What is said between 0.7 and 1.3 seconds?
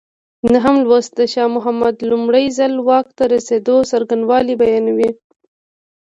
لوست د